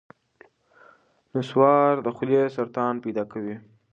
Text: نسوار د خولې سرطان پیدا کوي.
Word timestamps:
نسوار 1.33 1.93
د 2.05 2.07
خولې 2.15 2.41
سرطان 2.55 2.93
پیدا 3.03 3.23
کوي. 3.31 3.55